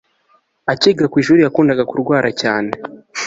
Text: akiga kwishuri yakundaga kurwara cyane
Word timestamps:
akiga 0.71 1.05
kwishuri 1.11 1.39
yakundaga 1.41 1.83
kurwara 1.89 2.29
cyane 2.41 2.71